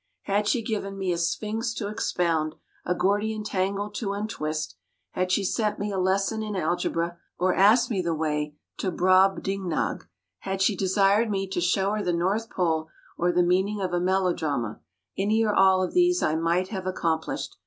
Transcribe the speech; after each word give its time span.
Had 0.23 0.47
she 0.47 0.63
given 0.63 0.97
me 0.97 1.11
a 1.11 1.17
Sphynx 1.19 1.75
to 1.75 1.87
expound, 1.87 2.55
a 2.85 2.95
Gordian 2.95 3.43
tangle 3.43 3.91
to 3.91 4.13
untwist; 4.13 4.75
had 5.11 5.31
she 5.31 5.43
set 5.43 5.77
me 5.77 5.91
a 5.91 5.99
lesson 5.99 6.41
in 6.41 6.55
algebra, 6.55 7.19
or 7.37 7.53
asked 7.53 7.91
me 7.91 8.01
the 8.01 8.15
way 8.15 8.55
to 8.77 8.89
Brobdingnag; 8.91 10.07
had 10.39 10.59
she 10.59 10.75
desired 10.75 11.29
me 11.29 11.47
to 11.49 11.61
show 11.61 11.91
her 11.91 12.01
the 12.01 12.13
North 12.13 12.49
Pole, 12.49 12.89
or 13.15 13.31
the 13.31 13.43
meaning 13.43 13.79
of 13.79 13.93
a 13.93 13.99
melodrama: 13.99 14.79
any 15.19 15.45
or 15.45 15.53
all 15.53 15.83
of 15.83 15.93
these 15.93 16.23
I 16.23 16.33
might 16.33 16.69
have 16.69 16.87
accomplished. 16.87 17.55